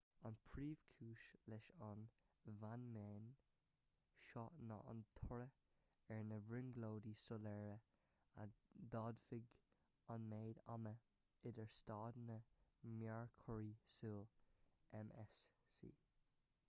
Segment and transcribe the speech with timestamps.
[0.27, 1.99] an phríomhchúis leis an
[2.61, 3.25] bhfeiniméan
[4.29, 5.59] seo ná an toradh
[6.15, 7.75] ar na brionglóidí soiléire
[8.43, 8.45] a
[8.95, 9.51] d'fhadaigh
[10.15, 10.93] an méid ama
[11.51, 12.39] idir staideanna
[13.03, 13.69] mearchorraí
[13.99, 14.25] súl
[15.03, 15.39] mcs